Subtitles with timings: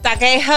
[0.00, 0.54] 大家好，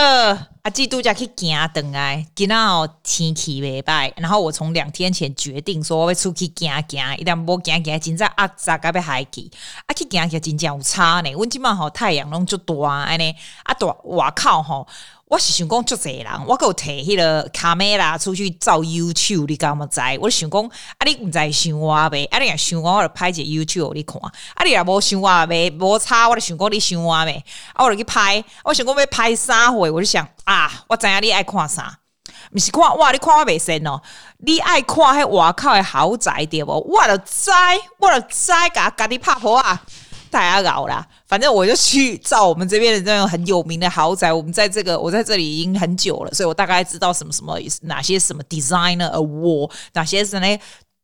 [0.61, 9.49] 阿季度假去行登来，今仔哦天气袂歹，然后我从两天前决定说我要出去行行，一旦无行行，真在压榨甲要海去，
[9.87, 11.31] 啊去行行真正有差呢。
[11.31, 14.87] 阮即满吼太阳拢足大安尼，啊大外口吼。
[15.27, 19.99] 我是想讲足侪人，我阁有摕迄个卡梅拉出去照 YouTube，你敢毋知？
[20.21, 22.25] 我想讲，啊你毋知想我呗？
[22.25, 24.21] 啊你若想我，我就拍一个 YouTube 你看。
[24.21, 25.71] 啊你若无想我呗？
[25.71, 27.43] 无差，我就想讲你想我呗？
[27.73, 29.91] 啊我就去拍，我想讲要拍啥货？
[29.91, 31.97] 我就想啊，我知影你爱看啥？
[32.51, 33.11] 毋是看哇？
[33.11, 33.99] 你看我袂神哦？
[34.37, 36.79] 你爱看迄外口的豪宅对无？
[36.81, 37.49] 我就知，
[37.97, 39.81] 我就知，甲家己拍婆啊！
[40.35, 44.33] 大家搞啦，反正我就去造我们这边的这种很有名的豪宅。
[44.33, 50.59] 我们在这个，我在这里已经很久了，所以我大概知道什么什么哪些什么 designer award，哪些是那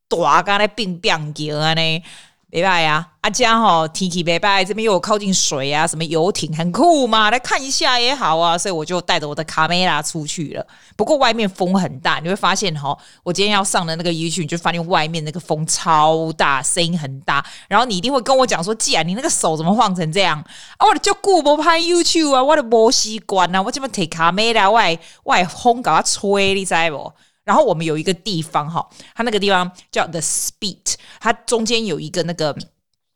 [0.10, 2.04] 大咖的冰冰球啊呢。
[2.52, 10.68] 礼拜呀，阿江哈天气礼拜这边又有靠近水啊，什么游艇很酷嘛，来看一下也好啊，所以我就带着我的卡梅拉出去了。
[10.98, 17.42] 不过外面风很大，你会发现哈，我今天要上的那个 YouTube 就发现外面那个风超大，声音很大。
[17.70, 20.38] 然后你一定会跟我讲说，既然你那个手怎么晃成这样
[20.78, 20.86] 啊？
[20.86, 27.14] 我的就顾不拍 YouTube 啊，我的不习惯啊，我这么提卡梅拉外外风搞它吹，你知不？
[27.44, 32.56] 然后我们有一个地方哈，它那个地方叫 The Speed，它中间有一个那个，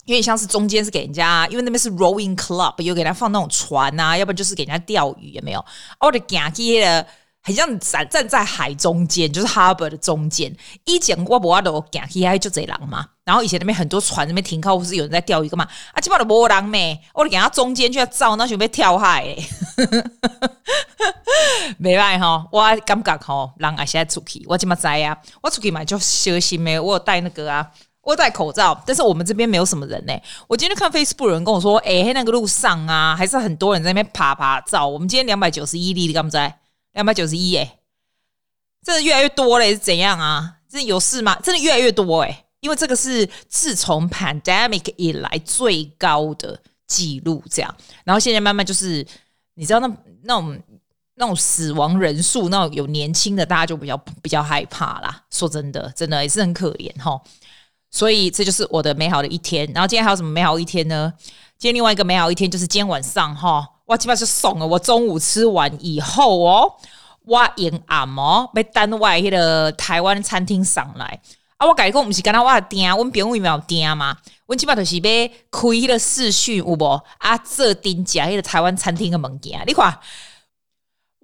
[0.06, 5.64] 有点像是中间是给人家，因为那边是 Rowing Club，有给人家放那种船啊，要不然就是给人家钓鱼，有没有？
[6.00, 7.06] 我的讲起的
[7.46, 10.52] 很像站站在海中间，就是 Harbor 的中间。
[10.86, 13.06] 以前我不阿都讲起还就这样嘛。
[13.24, 15.64] 然后以前那边很多船那边停靠，不是有人在钓鱼干嘛？
[15.94, 17.00] 啊，基本上都无人咩？
[17.14, 19.48] 我的讲他中间就要照，那准备跳海、欸。
[21.78, 24.44] 没办法哈，我感觉哈，人还是在出去。
[24.48, 25.16] 我怎么知啊？
[25.44, 26.80] 我出去嘛就小心咩？
[26.80, 27.68] 我有戴那个啊，
[28.02, 28.80] 我戴口罩。
[28.88, 30.14] 但是我们这边没有什么人呢、
[30.48, 34.88] 我今天看 Facebook 有人跟我说，哎、那个路上啊，还是很多人在那边爬爬照。
[34.88, 36.38] 我们今天两百九十一例，你敢不知？
[36.96, 37.78] 两百九十一，哎，
[38.84, 40.58] 真的越来越多了，是怎样啊？
[40.68, 41.40] 真的有事吗？
[41.44, 47.76] 真的越来越多哎、因为这个是自从 pandemic 以来最高的记录，这样。
[48.04, 49.06] 然后现在慢慢就是，
[49.54, 49.88] 你知道那
[50.24, 50.60] 那种。
[51.18, 55.24] 那种死亡人数，那种有年轻的，大家就比较比较害怕啦。
[55.32, 57.18] 说真的，真的也是很可怜哈。
[57.90, 59.66] 所以这就是我的美好的一天。
[59.74, 61.14] 然后今天还有什么美好一天呢？
[61.58, 64.66] 今天另外一个美好一天就是今天晚上齁，我起码是送了。
[64.68, 66.74] 我中午吃完以后哦，
[67.24, 71.20] 我用暗哦，被单外迄个台湾餐厅上来
[71.58, 71.68] 啊。
[71.68, 74.18] 我改讲毋是跟他我订，阮朋友有没有店嘛？
[74.48, 77.38] 阮起码就是要开迄个视讯有无啊？
[77.38, 80.00] 这顶食迄个台湾餐厅的物件，你看。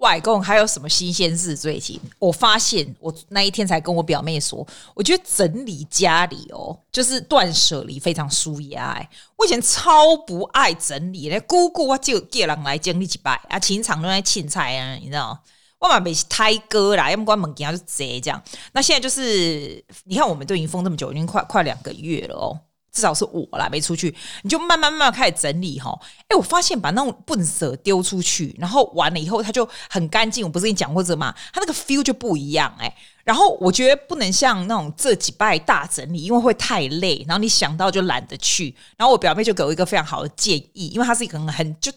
[0.01, 1.56] 外公还有什么新鲜事？
[1.56, 8.91] 最近我发现，我那一天才跟我表妹说，我觉得整理家里哦，就是断舍离非常舒压。
[8.91, 15.40] 哎，我以前超不爱整理，那姑姑我就叫人来整理几摆啊，清场都在青菜啊，你知道
[15.79, 18.41] 我嘛没胎哥啦，要么关门给他就贼这样。
[18.73, 22.59] 那现在就是，你看我们都已经封这么久，已经快快两个月了哦。
[22.91, 24.13] 至少是我啦，没出去，
[24.44, 25.97] 你就慢慢慢慢开始整理哈。
[26.28, 30.46] 哎，我发现把那种笨蛇丢出去，然后完了以后，它就很干净。
[30.46, 31.34] 我不是跟你讲过这嘛？
[31.53, 32.94] 它那个 feel 就不一样哎。
[33.24, 38.76] 然后我觉得不能像那种这几拜大整理，因为会太累，然后你想到就懒得去。
[38.98, 41.92] 然后我表妹就给我一个非常好的建议，因为她是一个很很就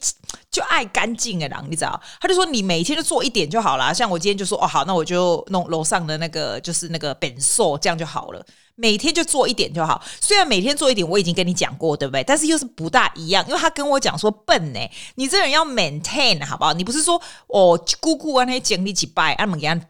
[0.50, 2.00] 就爱干净的人，你知道？
[2.20, 3.92] 她就说你每天就做一点就好了。
[3.94, 8.44] 像我今天就说哦好，那我就弄楼上的那个就是那个本扫这样就好了。
[8.76, 12.24] 每天就做一点就好，虽然每天做一点，我已经跟你讲过，对不对？
[12.24, 14.80] 但是又是不大一样，因为他跟我讲说笨呢，
[15.14, 16.72] 你这人要 maintain 好不好？
[16.72, 19.80] 你不是说哦，姑姑啊那些整理几拜，啊，么给他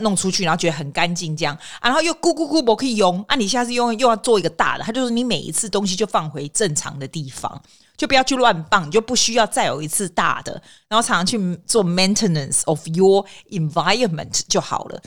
[0.00, 7.60] 弄出去，然后觉得很干净这样，然后又咕咕咕我可以用，啊，你下次用又要做一个大的，他就是你每一次东西就放回正常的地方，
[7.96, 15.02] 就不要去乱放，你就不需要再有一次大的，然后常常去做 maintenance of your environment 就好了。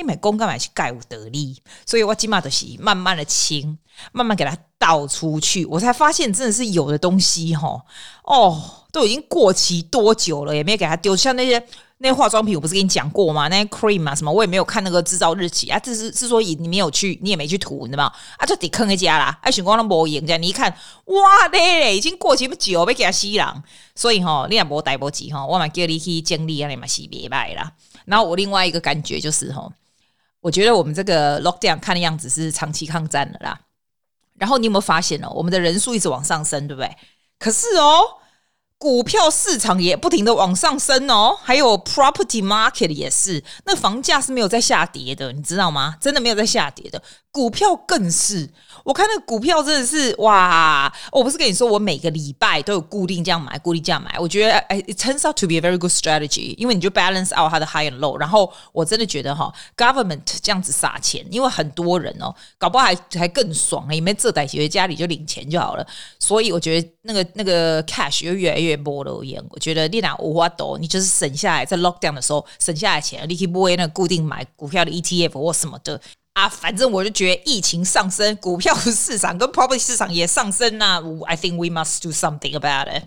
[0.00, 1.60] 你买公干嘛去盖五得利？
[1.84, 3.76] 所以我起码都是慢慢的清，
[4.12, 5.64] 慢慢给它倒出去。
[5.66, 7.82] 我才发现真的是有的东西哈，
[8.22, 11.16] 哦，都已经过期多久了，也没给它丢。
[11.16, 11.60] 像那些
[12.00, 13.48] 那化妆品，我不是跟你讲过吗？
[13.48, 15.78] 那些 cream 啊什么，我也没有看那个制造日期啊。
[15.80, 18.12] 这是是说以你没有去，你也没去涂，你知道吗？
[18.36, 19.36] 啊，就得坑一家啦。
[19.42, 20.72] 哎，选光都没赢这样，你一看，
[21.06, 23.62] 哇嘞，已经过期不久，被给它吸了。
[23.96, 27.72] 所以哈，你也没带不及哈，我嘛叫你去经历啊，你嘛洗别卖啦。
[28.04, 29.68] 然后我另外一个感觉就是哈。
[30.40, 33.58] 我觉得我们这个 lockdown 看的样子是长期抗战的啦。
[34.38, 36.96] 然后你有没有发现哦，我们的人数一直往上升，对不对？
[37.40, 38.02] 可是哦，
[38.78, 45.96] 股票市场也不停的往上升哦，还有 property market 也是，那房价是没有在下跌的，你知道吗？
[46.00, 47.02] 真的没有在下跌的。
[47.32, 48.48] 股票更是，
[48.88, 50.90] 我看那股票真的是哇！
[51.12, 54.18] 我不是跟你说，我每个礼拜都有固定这样买，固定这样买。
[54.18, 58.18] 我觉得哎，it turns out to be a very good strategy，因为你就 balance out 它的 high and low。
[58.18, 65.86] 然后我真的觉得哈，government 这样子撒钱，因为很多人哦，搞不好还还更爽，也没这代学家里就领钱就好了。
[66.18, 69.12] 所以我觉得那个那个 cash 又越来越多了。
[69.50, 76.00] 我觉得你拿五花斗，你就是省下来在 lockdown 的时候省下来钱，你可以不会那个固定买股票的 ETF 或什么的。
[76.38, 83.02] 啊，反正我就觉得疫情上升，股票市场跟 property 市场也上升那、啊、I think we must do something about it。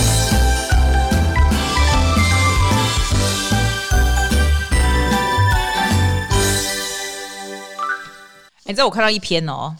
[8.65, 9.77] 你知道我看到一篇哦，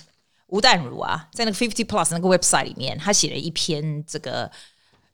[0.48, 4.50] 吴淡如啊，在那个 Fifty Plus 那个 website 里面，他写了一篇这个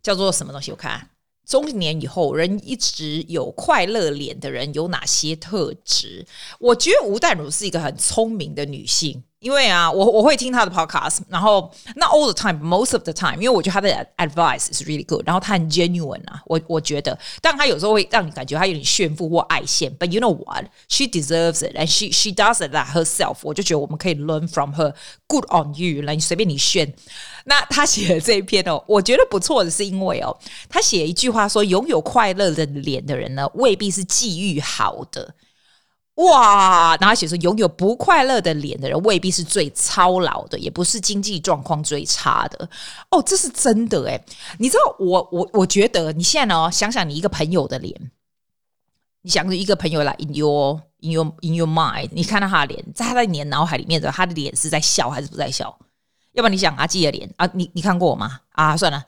[0.03, 0.69] 叫做什么东西？
[0.69, 1.09] 我看。
[1.47, 6.25] 中年以后，人一直有快乐脸的人有哪些特质？
[6.59, 9.23] 我觉得吴淡如是一个很聪明的女性。
[9.39, 20.19] 因为啊，我我会听他的 podcast，然后 not all the time，most of the time，因为我觉得他的 advice is really good，然后他很 genuine 啊，我我觉得，但他有时候会让你感觉他有点炫富或爱现，but you
[20.19, 25.71] know what，she deserves it and she she does it that herself，我就觉得我们可以 learn from her，good on
[25.75, 26.91] you，来，你随便你炫。
[27.45, 30.35] 那他写的这一篇哦，我觉得不错的是因为哦，
[30.67, 35.35] 他写一句话说，拥有快乐的脸的人呢，未必是际遇好的。
[36.17, 36.97] 哇！
[36.99, 42.67] 然后写说，拥有不快乐的脸的人未必是最操劳的，也不是经济状况最差的。
[43.11, 44.19] 哦，这是真的诶。
[44.57, 48.11] 你知道我我我觉得你现在呢，想想你一个朋友的脸，
[49.21, 55.77] 你想着一个朋友来 in your in your in your mind，你看到他的脸，在他的你的脑海里面的他的脸是在笑还是不在笑？
[56.33, 58.39] 要不然你想阿基的脸啊，你你看过吗？
[58.53, 59.03] 啊，算了。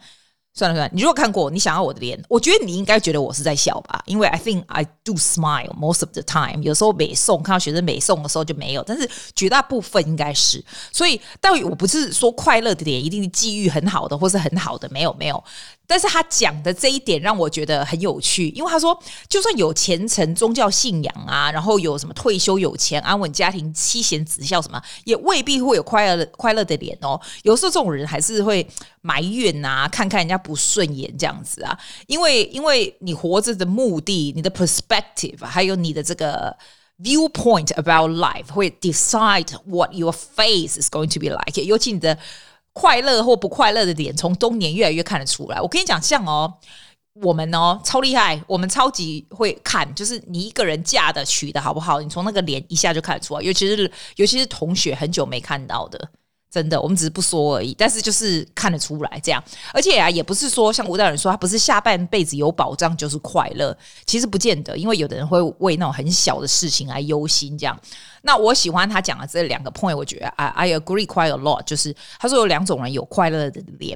[0.54, 6.62] 算了算了，你如果看过，你想要我的脸，我觉得你应该觉得我是在笑吧，因为 I think I do smile most of the time。
[6.64, 10.64] 有时候美颂看到学生美颂的时候就没有，但是绝大部分应该是。
[10.92, 15.42] 所以，但我不是说快乐的脸一定是际遇很好的或是很好的，没有没有。
[15.90, 18.96] 但是他讲的这一点让我觉得很有趣，因为他说，
[19.28, 27.20] 就算有虔诚宗教信仰啊，然后有什么退休有钱安稳家庭妻贤子孝什么，也未必会有快乐快乐的脸哦。
[27.42, 28.70] 有时候这种人还是会
[29.02, 31.76] 埋怨啊，看看人家不顺眼这样子啊。
[32.06, 36.56] 因为因为你活着的目的、你的 perspective，还有你的这个
[37.02, 41.60] viewpoint about life，会 decide what your face is going to be like。
[41.64, 42.16] 尤其你的。
[42.80, 45.60] 快乐或不快乐的脸，从中年越来越看得出来。
[45.60, 46.54] 我跟你讲，像哦，
[47.22, 53.42] 我们哦超厉害，我们超级会看，就是你一个人嫁的娶的好不好，你从那个脸一下就看得出来。
[53.42, 56.10] 尤其是尤其是同学很久没看到的。
[56.52, 59.44] 真的，我们只是不说而已，但是就是看得出来这样。
[59.72, 67.80] 而且啊，也不是说像吴大人说，他不是下半辈子有保障就是快乐，其实不见得，因为有的人会为那种很小的事情来忧心这样。
[68.24, 73.96] 那我喜欢他讲的这两个 point，我觉得 I I agree quite a lot，就是他说有两种人有快乐的脸，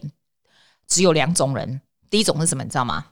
[0.88, 3.06] 只有两种人，第一种是什么，你知道吗？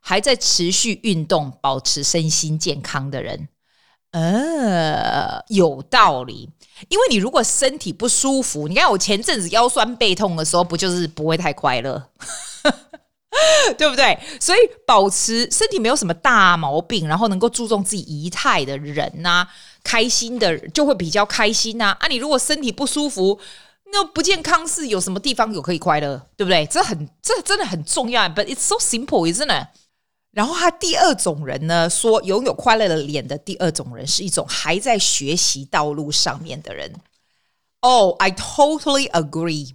[0.00, 3.48] 还在持续运动、保持身心健康的人。
[4.12, 6.48] 呃，有道理。
[6.88, 12.10] 因为你如果身体不舒服，你看我前阵子腰酸背痛的时候，不就是不会太快乐，
[13.78, 14.18] 对不对？
[14.40, 19.46] 所以保持身体没有什么大毛病，然后能够注重自己仪态的人呐、
[19.84, 21.96] 开心的就会比较开心呐。
[22.00, 23.38] 啊，你如果身体不舒服，
[23.92, 26.66] 那不健康是有什么地方有可以快乐，对不对？
[26.66, 28.28] 这很这真的很重要。
[28.28, 29.68] But it's so simple，isn't it？
[30.32, 36.90] 然后他第二种人呢，说拥有快乐的脸的第二种人是一种还在学习道路上面的人。
[37.80, 39.72] Oh, I totally agree,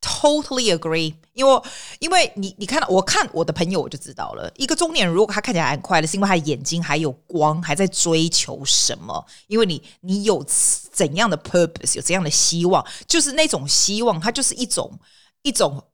[0.00, 1.14] totally agree。
[1.32, 1.62] 因为
[2.00, 9.24] 因为你你看到我看我的朋友我就知道了，一个中年人如果他看起来很快乐，是因为他眼睛还有光，还在追求什么？
[9.46, 10.44] 因为你你有
[10.90, 14.98] 怎样的 purpose，有怎样的希望，就是那种希望，它就是一种
[15.42, 15.84] 一种。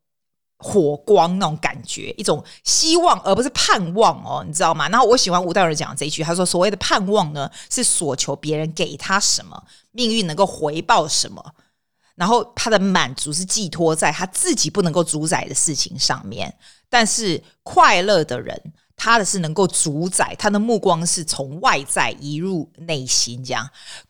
[0.58, 4.88] 火光那种感觉，一种希望，而不是盼望哦，你知道吗？
[4.88, 11.44] 然后我喜欢吴道人讲的这一句，他说：“所谓的盼望呢，是所求别人给他什么，命运能够回报什么，
[12.14, 16.54] 然后他的满足是寄托在他自己不能够主宰的事情上面。
[16.88, 23.68] 但是快乐的人，他的是能够主宰，他的目光是从外在移入内心，这样。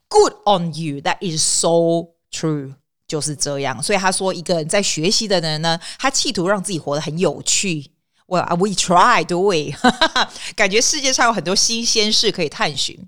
[0.08, 2.74] Good on you, that is so true。”
[3.08, 7.90] 就是这样，所以他说，一个人在学习的人呢，他企图让自己活得很有趣。
[8.26, 9.72] Well, we try, do we？
[10.56, 12.98] 感觉世界上有很多新鲜事可以探寻。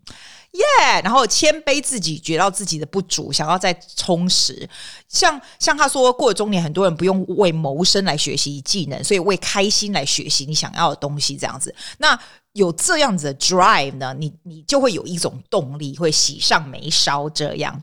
[0.53, 4.69] Yeah，然后谦卑自己，觉到自己的不足，想要再充实。
[5.09, 11.37] 像像他说，过了中年，很多人不用为谋生来学习技能，所以为开心来学习你想要的东西。
[11.37, 12.19] 这样子，那
[12.53, 17.83] 有这样子的 drive 呢，你你就会有一种动力，会喜上眉梢这样。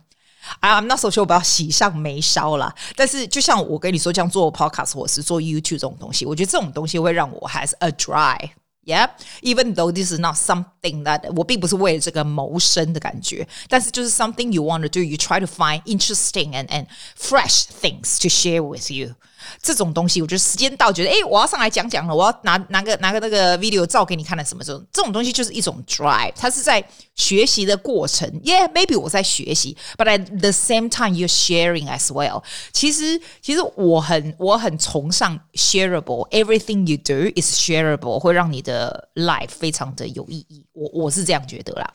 [0.60, 2.74] I'm not so sure 我不要喜上眉梢啦。
[2.96, 9.10] 但是就像我跟你说，这样做 podcast 或是做 YouTube 这种东西，我觉得这种东西会让我 has a drive。Yeah,
[9.42, 15.38] even though this is not something that 我并不是为了这个谋生的感觉，但是就是 something you want to do, you try
[15.38, 19.14] to find interesting and and fresh things to share with you。
[19.61, 26.83] 这种东西，我觉得时间到，觉得诶，我要上来讲讲了，我要拿拿个拿个那个 video 照给你看了什么这种这种东西，就是一种 drive，它是在
[27.15, 28.29] 学习的过程。
[28.41, 32.43] Yeah，maybe 我在学习，but at the same time you're sharing as well。
[32.71, 40.65] 其实其实我很我很崇尚 shareable，everything you do is shareable，会让你的 life 非常的有意义。
[40.73, 41.93] 我我是这样觉得啦。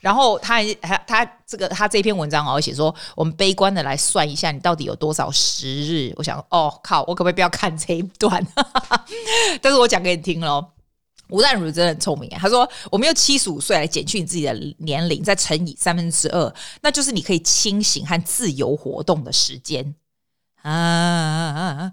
[0.00, 6.12] 然后他还他这个他这篇文章哦，写说我们悲观的来算一下，你到底有多少时日？
[6.16, 8.46] 我想，哦靠，我可不可以不要看这一段？
[9.62, 10.64] 但是我讲给你听喽。
[11.30, 19.94] 吴淡如真的很聪明，他说我们用七十五岁来减去你自己的年龄，再乘以三分之二，那就是你可以清醒和自由活动的时间
[20.62, 21.92] 啊！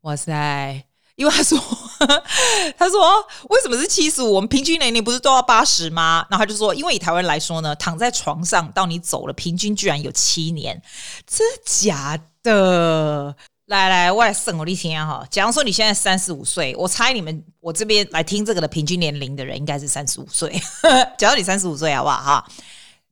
[0.00, 0.84] 哇塞！
[1.16, 1.58] 因为他说，
[2.78, 4.32] 他说为什么是七十五？
[4.32, 6.26] 我们平均年龄不是都要八十吗？
[6.30, 10.82] 然后他就说，因为以台湾来说呢，躺在床上到你走了，平均居然有七年，
[11.26, 13.36] 真假的？
[13.66, 15.24] 来来，我来算我的天哈！
[15.30, 20.60] 假如说你现在三十五岁，我猜你们我这边来听这个的平均年龄的人应该是三十五岁。
[21.16, 22.16] 假如你三十五岁好不好？
[22.20, 22.46] 哈，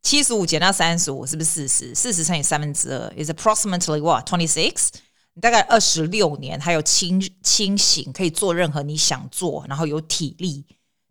[0.02, 1.94] 七十五减到三十五是不是四十？
[1.94, 4.88] 四十乘以三分之二，is approximately what twenty six？
[5.34, 10.64] 你大概二十六年，还有清清醒，可以做任何你想做，然后有体力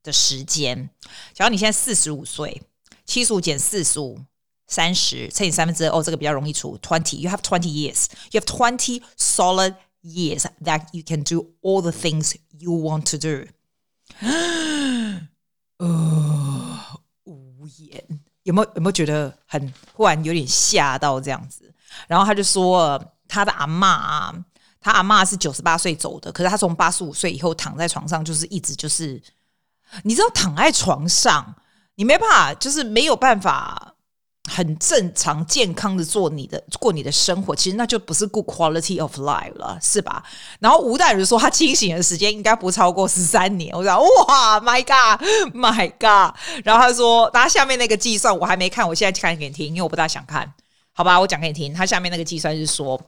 [0.03, 0.89] 的时间。
[1.33, 2.61] 假如你现在四十五岁，
[3.05, 4.19] 七十五减四十五，
[4.67, 6.77] 三十乘以三分之二，哦，这个比较容易除。
[6.79, 8.07] Twenty, you have twenty years.
[8.31, 13.17] You have twenty solid years that you can do all the things you want to
[13.17, 13.47] do.
[15.77, 16.79] 呃，
[17.23, 18.03] 无言，
[18.43, 21.73] 有没有有没有觉得很忽然有点吓到这样子？
[22.09, 23.01] 然后他就说。
[23.29, 24.33] 他的阿嬷啊，
[24.81, 29.21] 他阿嬷是九十八岁走的，可是他从八十五岁以后躺在床上，就是一直就是，
[30.03, 31.55] 你知道躺在床上，
[31.95, 33.93] 你没办法，就是没有办法
[34.49, 40.23] 很正常健康的做你的过你的生活，其实那就不是 good quality of life 了，是吧？
[40.59, 43.93] 然后吴淡如说他清醒的时间应该不超过十三年，我说
[44.25, 50.51] 哇，my god，my god，然后他说，他下面那个计算我还没看，我现在看给你听，因为我不大想看，
[50.93, 51.19] 好吧？
[51.19, 52.99] 我讲给你听，他下面那个计算是说。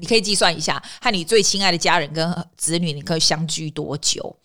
[0.00, 4.38] 你可以计算一下，和你最亲爱的家人跟子女，你可以相聚多久？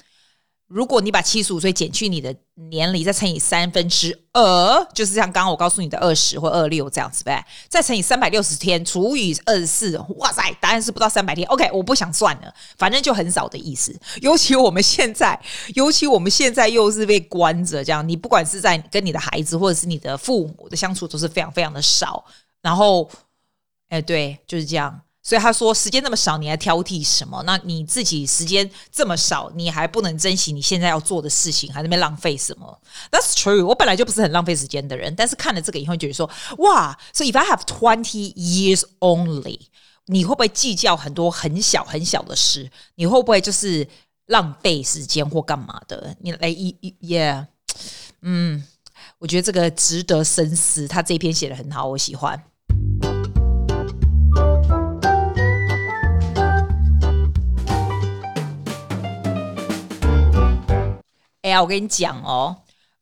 [0.67, 2.35] 如果你把七十五岁减去你的
[2.69, 11.47] 年龄，再乘以三分之二，就是像刚刚我告诉你的二十或二六这样子呗，再乘以三百六十天除以二十四，哇塞，答案是不到三百天。
[11.47, 13.97] OK，我不想算了，反正就很少的意思。
[14.21, 15.39] 尤其我们现在，
[15.75, 22.25] 尤其我们现在又是被关着，这样你不管是在跟你的孩子或者是你的父母的相处，都是非常非常的少。
[22.61, 23.09] 然后，
[23.87, 24.99] 哎，对，就是这样。
[25.27, 27.43] 所以他说，时间那么少，你还挑剔什么？
[27.43, 32.79] 那你自己时间这么少，你还不能珍惜你现在要做的事情，还在那边浪费什么
[33.11, 33.65] ？That's true。
[33.65, 36.29] 我本来就不是很浪费时间的人，但是看了这个以后，觉得说，
[36.59, 39.59] 哇，So if I have twenty years only，
[40.05, 42.71] 你会不会计较很多很小很小的事？
[42.95, 43.85] 你会不会就是
[44.27, 46.15] 浪费时间或干嘛的？
[46.21, 47.47] 你来一一，Yeah，
[48.21, 48.63] 嗯，
[49.19, 50.87] 我觉得这个值得深思。
[50.87, 52.41] 他这篇写得很好，我喜欢。
[61.47, 62.53] 哎呀，我跟你讲哦，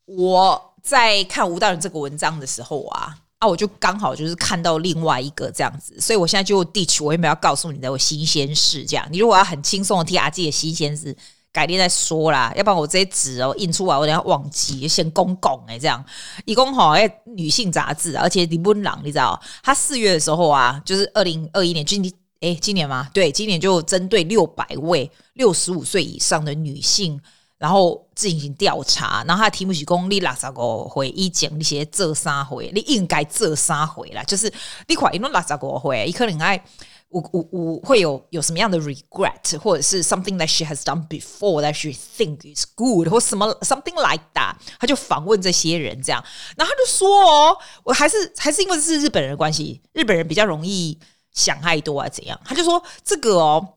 [0.06, 8.86] 我在看吴大人这个文章的时候啊，啊，我就刚好就是看到另外一个这样子，所以我现在就 ditch，我也没有要告诉你的我新鲜事。
[8.86, 11.18] 这样，你如果要很轻松的听阿基的新鲜事，
[11.52, 16.06] 改天再说啦，要不然我这些纸哦印出来，我等下忘记，先公公哎，这样
[16.46, 23.10] 一共好哎，女性杂志，而且李文朗，你知道，他四月的时候啊，就是二零二一年，今年哎，今年吗？
[23.12, 27.20] 对，今年就针对六百位六十五岁以上的女性。
[27.58, 34.52] 然后进行调查，然后他题目是讲你六十五岁以前你写这三回，你应该这三回啦，就是
[34.88, 36.62] 你快因为六十五岁，你可能爱
[37.08, 46.22] 我我我会有有什么样的 regret，或者是 something that she has done before that she think is good，或什么 something like that，他就访问这些人这样，
[46.58, 51.00] 然后他就说哦，我还是还是因为是日本人的关系，日本人比较容易
[51.32, 53.75] 想太多啊怎样，他就说这个哦。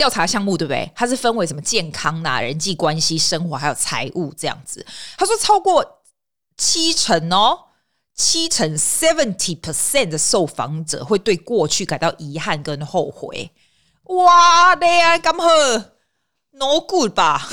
[0.00, 0.90] 调查项目对不对？
[0.96, 4.86] 它是分为什么健康呐、人际关系、生活还有财务这样子。
[5.18, 6.00] 他说超过
[6.56, 7.66] 七成哦，
[8.14, 13.50] 七成 seventy percent 的受访者会对过去感到遗憾跟后悔。
[14.04, 15.48] 哇，对啊，咁好
[16.52, 17.46] ，No good 吧？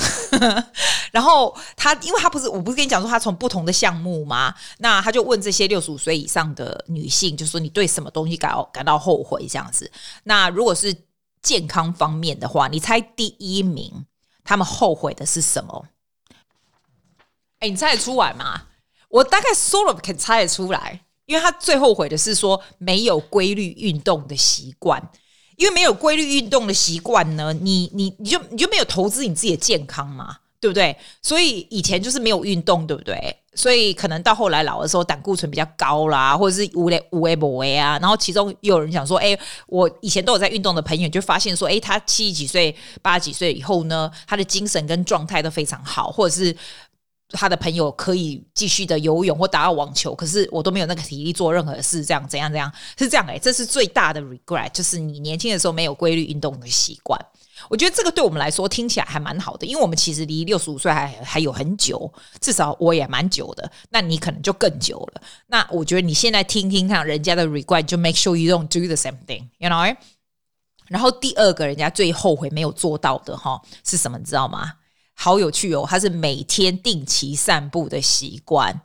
[1.12, 4.54] 然后他，因为他不是，我不是跟你讲说他从不同的项目吗？
[4.78, 9.90] 那他就问这些六十五岁以上的女性，就说你对什么东西感到感到后悔这样子。
[10.24, 10.94] 那如果是
[11.42, 14.06] 健康方面的话，你猜第一名
[14.44, 15.86] 他们后悔的是什么？
[17.60, 18.66] 哎，你猜得出来吗？
[19.08, 25.10] 我大概 sort of 可以猜得出来，因为他最后悔的是说没有规律运动的习惯。
[25.56, 30.96] 因为没有规律运动的习惯呢，你你你就你就没有投资你自己的健康嘛，对不对？
[31.22, 33.36] 所以以前就是没有运动，对不对？
[33.54, 37.98] 所以可能到后来老的时候胆固醇比较高啦，或者是无雷无为不为啊。
[38.00, 46.56] 然后其中有人讲说，哎，我以前都有在运动的朋友就发现说，哎，他七十几岁、八十几岁以后呢，他的精神跟状态都非常好，或者是。
[47.32, 57.20] 他的朋友可以继续的游泳或打到网球，可是我都没有那个体力做任何事，这样怎样怎样是这样诶、欸，这是最大的 regret，就是你年轻的时候没有规律运动的习惯。
[57.68, 65.22] 我觉得这个对我们来说听起来还蛮好的，因为我们其实离六十五岁还还有很久，至少我也蛮久的，那你可能就更久了。
[65.46, 69.96] 那我觉得你现在听听看人家的 regret，就 make sure you don't do the same thing，you know？
[70.86, 74.16] 然后第二个人家最后悔没有做到的哈是什么？
[74.18, 74.72] 你知道吗？
[75.12, 78.80] 好有趣哦，他是每天定期散步的习惯。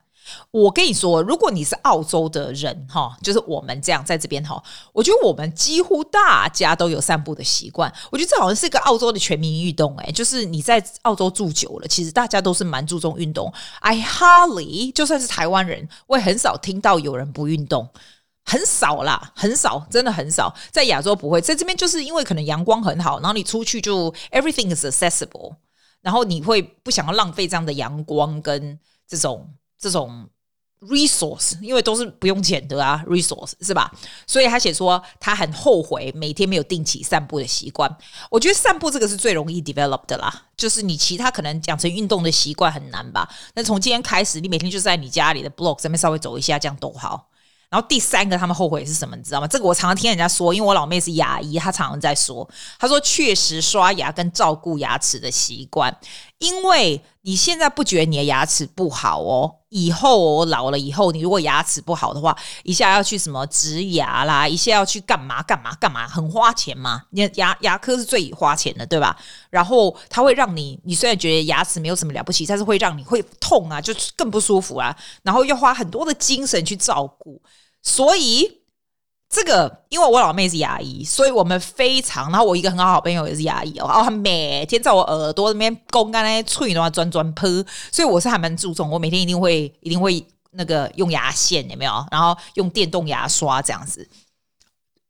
[0.52, 4.62] 我跟你说，如果你是澳洲的人哈，就是我们这样在这边哈，
[4.92, 7.92] 我觉得我们几乎大家都有散步的习惯。
[8.12, 13.52] 我觉得这好像是一个澳洲的全民运动诶，就是你在澳洲住久了，其实大家都是蛮注重运动。
[13.80, 17.90] I hardly 就算是台湾人，我也很少听到有人不运动，
[18.46, 20.54] 很少啦，很少，真的很少。
[20.72, 25.56] 在亚洲不会，在这边就是因为可能阳光很好，然后你出去就 everything is accessible。
[26.02, 29.50] 然后你会不想要浪费这样的阳光跟这种
[29.84, 30.25] 这种
[30.80, 33.92] resource，因为都是不用钱的啊，resource 是吧？
[34.25, 37.94] 所以他写说他很后悔每天没有定期散步的习惯。
[38.32, 43.30] 我觉得散步这个是最容易 develop 的啦，就是你其他可能养成运动的习惯很难吧？
[43.56, 47.30] 那从今天开始，你每天就在你家里的 block 上面稍微走一下，这样都好。
[47.70, 49.15] 然后第三个他们后悔是什么？
[49.15, 49.48] 你知道吗？
[49.48, 55.91] 这个我常常听人家说，因为我老妹是牙医，她常常在说，她说确实刷牙跟照顾牙齿的习惯，
[56.39, 67.04] 因为你现在不觉得你的牙齿不好哦，以后我老了以后，你如果牙齿不好的话，一下要去什么植牙啦，一下要去干嘛干嘛干嘛，很花钱嘛。
[67.12, 69.17] 你牙牙科是最花钱的，对吧？
[69.50, 77.41] 然后它会让你，你虽然觉得牙齿没有什么了不起，但是会让你会痛啊，就更不舒服啊，然后要花很多的精神去照顾。
[77.82, 78.62] 所以
[79.36, 82.30] 这个，因为我老妹是牙医，所以我们非常。
[82.30, 92.06] 然后我一个很好好朋友也是牙医哦，然后他每天在我耳朵那边公干那些脆的话转转喷，所以我是还蛮注重，我每天一定会一定会那个用牙线有没有？
[92.12, 94.08] 然后用电动牙刷这样子。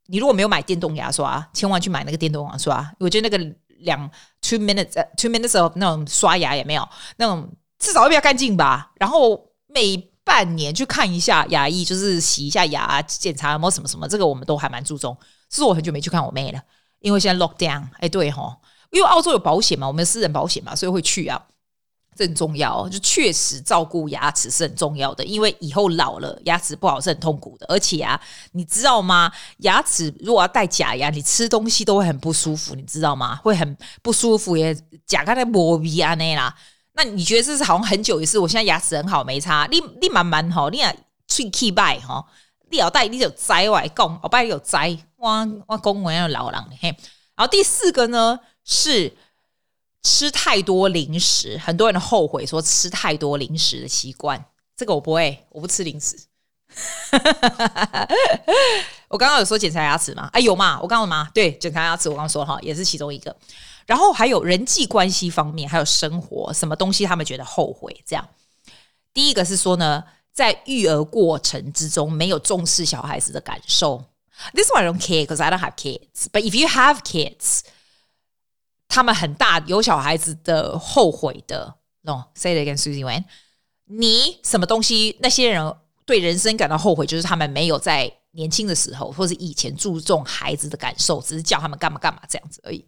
[0.06, 2.94] 你如果没有买电动牙刷，千万去买那个电动牙刷。
[3.00, 4.10] 我觉得那个两
[4.42, 8.92] two minutes two minutes of 那种刷牙也没有那种至少会比较干净吧。
[8.96, 15.16] 然后每半年去看一下牙医，就是洗一下牙，检查有没有什么什么，这个我们都还蛮注重。
[15.50, 16.62] 是我很久没去看我妹了，
[17.00, 17.84] 因为现在 lock down。
[18.00, 18.56] 哎，对齁，
[18.90, 21.40] 因为澳洲有保险嘛，我们私人保险嘛，所以会去啊，
[22.16, 22.88] 这很重要。
[22.90, 27.66] 就确实照顾牙齿是很重要的，因为以后老了牙齿不好是很痛苦的。
[27.68, 28.20] 而且啊，
[28.54, 29.32] 你知道吗？
[29.58, 33.36] 牙齿如果要戴假牙，你吃东西都会很不舒服，你知道吗？
[33.36, 34.74] 会很不舒服，也
[35.06, 36.56] 假刚才磨鼻啊那啦。
[36.96, 38.38] 那你觉得这是好像很久一次？
[38.38, 39.68] 我现在牙齿很好，没差。
[39.72, 40.94] 你你慢慢吼，你啊
[41.28, 42.26] 喙齿白吼，
[42.70, 45.30] 你要带你就摘外讲，我拜你有摘，我
[45.68, 46.90] 我讲我要老人嘿。
[47.36, 49.12] 然后第四个呢是
[50.04, 54.46] 吃太多零食，很多人后悔说吃太多零食的习惯。
[54.78, 56.16] 这个我不会，我不吃零食。
[59.08, 60.30] 我刚刚有说检查牙齿吗？
[60.34, 60.80] 哎，有嘛？
[60.82, 61.30] 我刚刚吗？
[61.34, 63.36] 对，检查牙齿，我刚刚说哈，也是其中一个。
[63.86, 68.04] 然后还有人际关系方面，还有生活什么东西，他们觉得后悔。
[68.06, 68.28] 这样，
[69.14, 74.04] 第一个是说呢，在育儿过程之中没有重视小孩子的感受。
[74.54, 76.28] This one I don't care because I don't have kids.
[76.32, 77.62] But if you have kids，
[78.88, 81.76] 他们很大有小孩子的后悔的。
[82.02, 83.26] No，say it again, Susie Wen。
[83.86, 85.18] 你什么东西？
[85.22, 92.84] 那些人对人生感到后悔，就是他们没有在年轻的时候或是以前注重孩子的感受，只是叫他们干嘛干嘛这样子而已。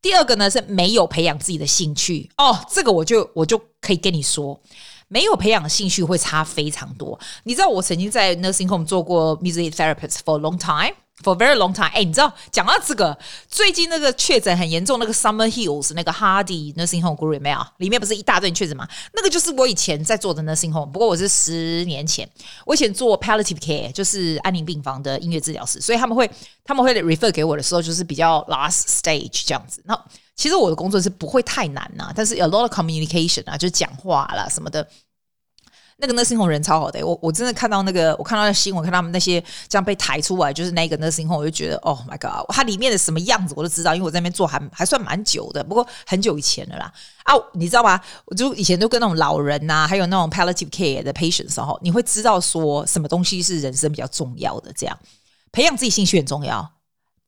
[0.00, 4.60] 第二个呢是没有培养自己的兴趣哦，这个我就我就可以跟你说，
[5.08, 7.18] 没有培养兴趣会差非常多。
[7.44, 16.12] 你知道我曾经在 nursing home 做过 music therapist for a long time，For very long time，哎，你知道讲到这个，最近那个确诊很严重，那个 Summer Hills 那个
[16.12, 17.58] Hardy Nursing Home Group 没有？
[17.78, 18.86] 里面不是一大堆确诊吗？
[19.12, 22.28] 那个就是我以前在做的 Nursing Home，不过我是十年前，
[22.64, 26.30] 我以前做 Palliative Care，就是安宁病房的音乐治疗师，所以他们会
[26.64, 29.82] 他们会 refer 给我的时候，就是比较 last stage 这样子。
[29.86, 30.00] 那
[30.36, 34.88] 其实我的工作是不会太难呐、但是 a lot of communication 啊，就讲话啦什么的。
[36.00, 46.92] 那个 nursing home 人超好的，我我真的看到那个，我看到那新闻，看他们那些这样被抬出来，就是那个 nursing home，我就觉得，Oh my god，它里面的什么样子我都知道，因为我在那边做还还算蛮久的，不过很久以前了啦。
[47.24, 48.00] 啊，你知道吗？
[48.26, 54.96] 我就以前都跟那种老人呐、啊，还有那种 palliative care 的 patients 时候，你会知道说什么东西是人生比较重要的，这样
[55.50, 56.74] 培养自己兴趣很重要，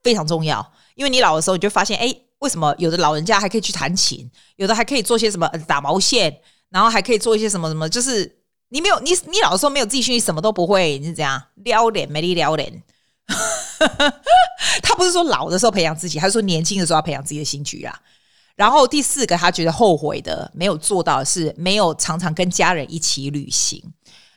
[0.05, 8.40] 非常重要，因为你老的时候，你就发现，哎，为什么有的老人家还可以去弹琴，有的还可以做些什么打毛线，然后还可以做一些什么什么，就是。
[8.71, 12.83] 你没有你你老说没有自己兴趣，什么都不会，你是怎样撩脸没力撩脸。
[14.83, 18.01] 他不是说老的时候培养自己，他是说年轻的时候要培养自己的兴趣啦。
[18.57, 23.83] 然后第四个他觉得后悔的没有做到是没有常常跟家人一起旅行。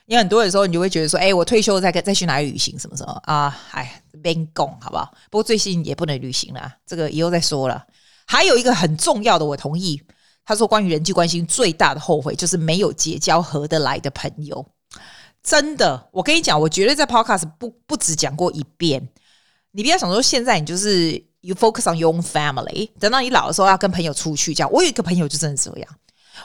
[0.05, 3.57] 因为很多的时候你就会觉得说，哎，我退休再再去哪里旅行什么什么啊？
[3.71, 5.13] 哎，边讲好不好？
[5.29, 7.85] 不过最近也不能旅行了，这个以后再说了。
[8.25, 10.01] 还有一个很重要的，我同意。
[10.45, 14.65] 他说：“关于人际关系最大的后悔，就是没有结交合得来的朋友。
[15.41, 19.09] 真的，我跟你讲，我绝对在 Podcast 不不止讲过一遍。
[19.71, 24.71] 你不要想说现在你就是 you focus on your own family，等到你老的时候要跟朋友出去，这样。
[24.71, 25.89] 我有一个朋友就真的这样。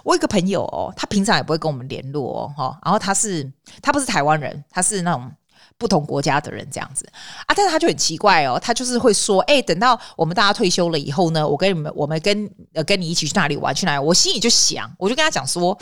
[0.05, 3.51] 我有一个朋友哦，他平常也不会跟我们联络哦，然后他是
[3.83, 5.31] 他不是台湾人，他是那种。”
[5.77, 7.07] 不同国家的人这样子
[7.47, 14.05] 啊，但是他就很奇怪哦，他就是会说，哎，等到我们大家退休了以后呢，我跟你们，我们跟呃跟你一起去哪里玩去哪里？
[14.05, 15.77] 我心里就想，我就跟他讲说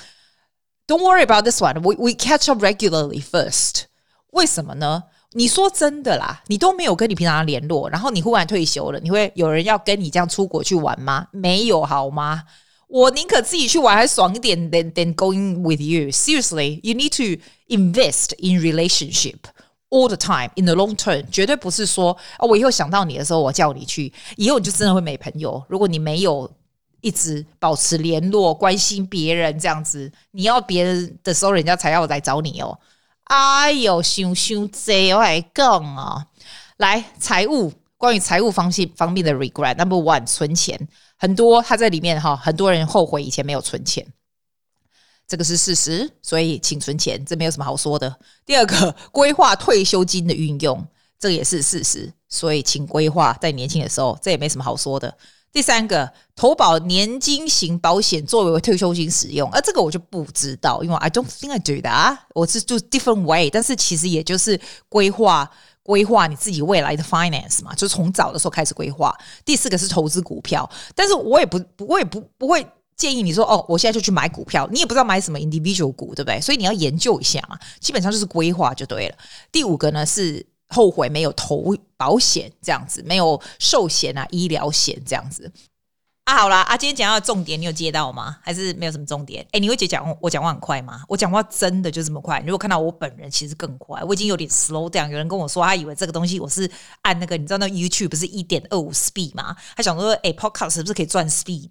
[0.86, 3.82] ，Don't worry about this one，we we catch up regularly first。
[4.32, 5.04] 为什么呢？
[5.32, 11.26] 你说真的啦，你都没有跟你平常联络，然后你忽然退休了，你会有人要跟你这样出国去玩吗？
[11.30, 12.44] 没有好吗？
[12.88, 16.08] 我宁可自己去玩还爽一点，than than going with you。
[16.10, 19.38] Seriously，you need to invest in relationship。
[19.88, 25.64] All the time in the long term，绝对不是说哦，我以后想到你的时候，我叫你去，以后你就真的会没朋友。
[25.68, 26.50] 如果你没有
[27.00, 32.76] 一直保持联络、关心别人这样子，你要别人的时候，人家才要来找你哦。
[33.24, 36.26] 哎呦，想想这我还讲啊，
[36.78, 44.04] 来财务，关于财务方面方面的 regret，number one，存钱很多，他在里面哈，很多人后悔以前没有存钱。
[45.28, 48.16] 这个是事实，所以请存钱，这没有什么好说的。
[48.44, 50.86] 第二个，规划退休金的运用，
[51.18, 55.12] 这也是事实，所以请规划在年轻的时候，这也没什么好说的。
[55.50, 65.50] 第三个，投保年金型保险作为退休金使用，而这个我就不知道，因为 I don't think I do that，我是 do different way，但是其实也就是规划
[65.82, 69.12] 规划你自己未来的 finance 嘛，就是从早的时候开始规划。
[69.44, 72.64] 第四个是投资股票，但是我也不，我也不不会。
[72.96, 76.40] 建议你说哦，我现在就去买股票，你也不知道买什么 individual 股，对不对？
[76.40, 77.58] 所以你要研究一下嘛。
[77.78, 79.16] 基本上就是规划就对了。
[79.52, 85.52] 第五个呢是后悔没有投保险，这样子没有寿险啊、医疗险这样子
[86.24, 86.38] 啊。
[86.38, 88.38] 好啦，啊，今天讲到的重点，你有接到吗？
[88.42, 89.46] 还是没有什么重点？
[89.52, 91.02] 哎，你会觉得讲我讲话很快吗？
[91.06, 92.40] 我讲话真的就这么快？
[92.40, 94.02] 如果看到我本人，其实更快。
[94.04, 95.10] 我已经有点 slow down。
[95.10, 96.70] 有人跟我说，他以为这个东西我是
[97.02, 99.54] 按那个，你知道那 YouTube 不是一点二五 speed 吗？
[99.76, 101.70] 他想说，哎，Podcast 是不是可以赚 speed？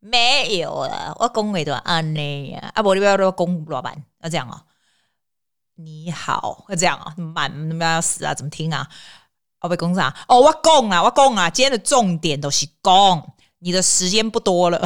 [0.00, 4.62] 没有啊，我讲话都安尼啊，啊，无你不要说讲老板，要这样哦。
[5.76, 8.34] 你好，要这样啊，慢，你们要死啊？
[8.34, 8.88] 怎么听啊？
[9.60, 10.14] 我被讲啥？
[10.26, 14.80] 哦，我讲啊，我讲啊，今天的重点都是讲，你的时间不多了。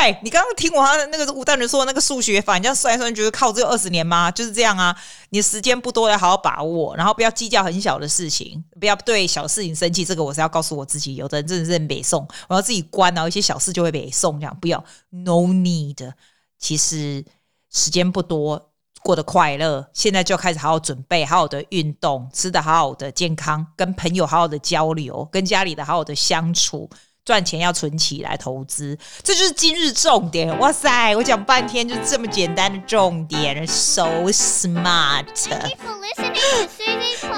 [0.00, 0.18] 对？
[0.22, 4.30] 你刚刚听我那个吴大人说那个数学法，你这样算一算，觉得靠这二十年吗？
[4.30, 4.96] 就是这样啊。
[5.30, 10.04] 你时间不多，要好好把握，然后不要计较很小的事情，不要对小事情生气。
[10.04, 14.56] 这个我是要告诉我自己，有的人真的是北宋，我要自己关，然后一些小事就会北宋这样。
[14.60, 16.12] 不要，no need。
[16.58, 17.24] 其实
[17.70, 18.70] 时间不多，
[19.02, 26.90] 过得快乐，现在就开始好好准备，好好的运动，吃得好好的健康，跟朋友好好的交流，跟家里的好好的相处。
[27.24, 30.58] 赚钱要存起来投资，这就是今日重点。
[30.58, 35.26] 哇塞，我讲半天就是这么简单的重点，so smart。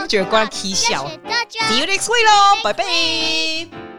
[0.00, 1.06] 我觉得光 K 笑
[1.68, 3.91] ？See you next week 喽，拜拜。